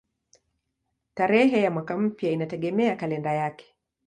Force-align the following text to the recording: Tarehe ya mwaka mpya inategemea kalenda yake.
Tarehe 1.15 1.61
ya 1.61 1.71
mwaka 1.71 1.97
mpya 1.97 2.31
inategemea 2.31 2.95
kalenda 2.95 3.33
yake. 3.33 3.65